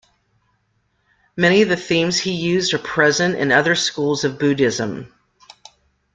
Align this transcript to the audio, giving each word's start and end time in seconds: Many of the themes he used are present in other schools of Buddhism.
Many 1.37 1.61
of 1.61 1.69
the 1.69 1.77
themes 1.77 2.17
he 2.17 2.31
used 2.31 2.73
are 2.73 2.79
present 2.79 3.35
in 3.35 3.51
other 3.51 3.75
schools 3.75 4.23
of 4.23 4.39
Buddhism. 4.39 5.13